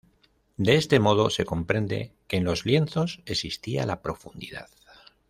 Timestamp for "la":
3.85-4.01